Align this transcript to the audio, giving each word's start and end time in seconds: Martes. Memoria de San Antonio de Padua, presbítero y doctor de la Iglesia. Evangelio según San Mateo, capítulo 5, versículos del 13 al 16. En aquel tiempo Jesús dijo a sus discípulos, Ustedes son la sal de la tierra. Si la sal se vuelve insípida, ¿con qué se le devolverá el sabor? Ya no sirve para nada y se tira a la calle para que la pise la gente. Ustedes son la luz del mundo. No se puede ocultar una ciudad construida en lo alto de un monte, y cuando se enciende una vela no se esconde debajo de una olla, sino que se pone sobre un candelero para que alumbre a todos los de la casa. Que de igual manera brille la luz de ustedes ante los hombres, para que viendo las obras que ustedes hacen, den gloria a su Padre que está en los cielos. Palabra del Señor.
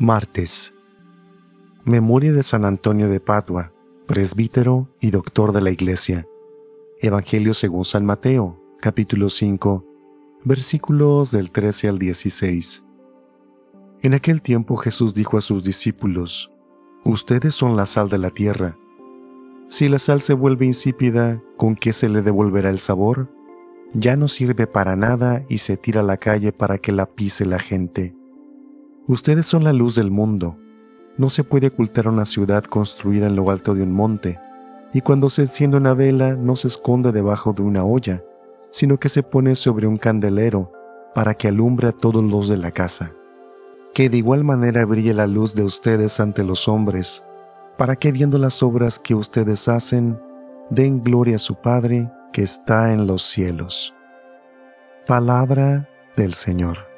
Martes. 0.00 0.74
Memoria 1.84 2.32
de 2.32 2.42
San 2.42 2.64
Antonio 2.64 3.08
de 3.08 3.20
Padua, 3.20 3.72
presbítero 4.08 4.88
y 5.00 5.12
doctor 5.12 5.52
de 5.52 5.60
la 5.60 5.70
Iglesia. 5.70 6.26
Evangelio 6.98 7.54
según 7.54 7.84
San 7.84 8.04
Mateo, 8.04 8.60
capítulo 8.80 9.28
5, 9.28 9.84
versículos 10.42 11.30
del 11.30 11.52
13 11.52 11.88
al 11.88 12.00
16. 12.00 12.84
En 14.02 14.14
aquel 14.14 14.42
tiempo 14.42 14.74
Jesús 14.76 15.14
dijo 15.14 15.38
a 15.38 15.40
sus 15.40 15.62
discípulos, 15.62 16.50
Ustedes 17.04 17.54
son 17.54 17.76
la 17.76 17.86
sal 17.86 18.08
de 18.08 18.18
la 18.18 18.30
tierra. 18.30 18.76
Si 19.68 19.88
la 19.88 20.00
sal 20.00 20.20
se 20.20 20.34
vuelve 20.34 20.66
insípida, 20.66 21.40
¿con 21.56 21.76
qué 21.76 21.92
se 21.92 22.08
le 22.08 22.22
devolverá 22.22 22.70
el 22.70 22.80
sabor? 22.80 23.28
Ya 23.94 24.16
no 24.16 24.26
sirve 24.26 24.66
para 24.66 24.96
nada 24.96 25.44
y 25.48 25.58
se 25.58 25.76
tira 25.76 26.00
a 26.00 26.04
la 26.04 26.16
calle 26.16 26.52
para 26.52 26.78
que 26.78 26.92
la 26.92 27.06
pise 27.06 27.44
la 27.44 27.58
gente. 27.58 28.14
Ustedes 29.06 29.46
son 29.46 29.64
la 29.64 29.72
luz 29.72 29.94
del 29.94 30.10
mundo. 30.10 30.56
No 31.18 31.28
se 31.28 31.44
puede 31.44 31.66
ocultar 31.66 32.08
una 32.08 32.24
ciudad 32.24 32.64
construida 32.64 33.26
en 33.26 33.36
lo 33.36 33.50
alto 33.50 33.74
de 33.74 33.82
un 33.82 33.92
monte, 33.92 34.40
y 34.94 35.02
cuando 35.02 35.28
se 35.28 35.42
enciende 35.42 35.76
una 35.76 35.92
vela 35.92 36.34
no 36.34 36.56
se 36.56 36.68
esconde 36.68 37.12
debajo 37.12 37.52
de 37.52 37.62
una 37.62 37.84
olla, 37.84 38.22
sino 38.70 38.98
que 38.98 39.10
se 39.10 39.22
pone 39.22 39.54
sobre 39.54 39.86
un 39.86 39.98
candelero 39.98 40.72
para 41.14 41.34
que 41.34 41.48
alumbre 41.48 41.88
a 41.88 41.92
todos 41.92 42.24
los 42.24 42.48
de 42.48 42.56
la 42.56 42.70
casa. 42.70 43.12
Que 43.92 44.08
de 44.08 44.16
igual 44.16 44.42
manera 44.44 44.86
brille 44.86 45.12
la 45.12 45.26
luz 45.26 45.54
de 45.54 45.64
ustedes 45.64 46.18
ante 46.18 46.44
los 46.44 46.66
hombres, 46.66 47.24
para 47.76 47.96
que 47.96 48.12
viendo 48.12 48.38
las 48.38 48.62
obras 48.62 48.98
que 48.98 49.14
ustedes 49.14 49.68
hacen, 49.68 50.18
den 50.70 51.02
gloria 51.02 51.36
a 51.36 51.38
su 51.38 51.56
Padre 51.56 52.10
que 52.32 52.42
está 52.42 52.92
en 52.92 53.06
los 53.06 53.22
cielos. 53.22 53.94
Palabra 55.06 55.88
del 56.16 56.34
Señor. 56.34 56.91